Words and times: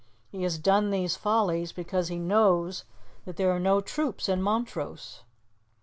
He 0.31 0.41
has 0.41 0.57
done 0.57 0.89
these 0.89 1.15
follies 1.15 1.71
because 1.71 2.07
he 2.07 2.17
knows 2.17 2.85
that 3.25 3.35
there 3.35 3.51
are 3.51 3.59
no 3.59 3.81
troops 3.81 4.27
in 4.27 4.41
Montrose." 4.41 5.21